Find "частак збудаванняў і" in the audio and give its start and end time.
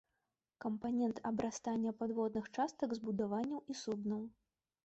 2.59-3.81